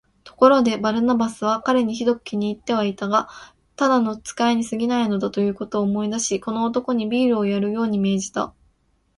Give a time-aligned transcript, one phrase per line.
[0.23, 3.29] ところで、バルナバスは彼にひどく気に入ってはいたが、
[3.75, 8.51] ただの使いにすぎないのだ、ということを思い出し、この男にビールをやるように命じた。